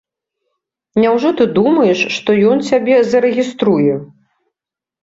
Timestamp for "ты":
1.41-1.47